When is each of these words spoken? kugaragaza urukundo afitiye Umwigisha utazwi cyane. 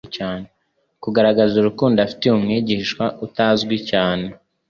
kugaragaza 1.03 1.53
urukundo 1.57 1.97
afitiye 1.99 2.31
Umwigisha 2.33 3.03
utazwi 3.25 3.75
cyane. 3.89 4.25